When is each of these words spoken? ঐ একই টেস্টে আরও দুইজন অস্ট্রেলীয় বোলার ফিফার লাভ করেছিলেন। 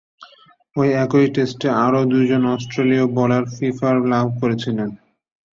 ঐ 0.75 0.81
একই 1.03 1.27
টেস্টে 1.35 1.69
আরও 1.85 2.01
দুইজন 2.05 2.41
অস্ট্রেলীয় 2.47 3.05
বোলার 3.15 3.43
ফিফার 3.55 3.95
লাভ 4.11 4.27
করেছিলেন। 4.41 4.89